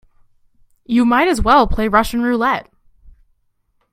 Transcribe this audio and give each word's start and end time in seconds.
You 0.87 1.05
might 1.05 1.27
as 1.27 1.41
well 1.43 1.67
play 1.67 1.87
Russian 1.87 2.23
roulette. 2.23 2.67